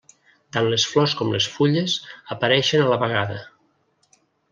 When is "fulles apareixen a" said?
1.57-2.89